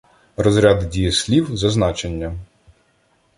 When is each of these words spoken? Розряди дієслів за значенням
Розряди 0.37 0.85
дієслів 0.85 1.57
за 1.57 1.69
значенням 1.69 2.39